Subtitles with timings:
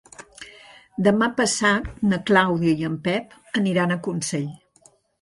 [1.07, 4.53] Demà passat na Clàudia i en Pep aniran a Consell.